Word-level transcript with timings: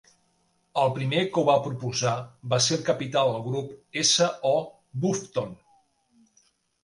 El 0.83 0.87
primer 0.93 1.25
que 1.33 1.41
ho 1.41 1.43
va 1.49 1.57
proposar 1.65 2.13
va 2.53 2.59
ser 2.67 2.73
el 2.77 2.81
Capità 2.87 3.25
del 3.27 3.37
Grup 3.49 3.99
S. 4.05 4.29
O. 4.53 4.57
Bufton. 5.05 5.53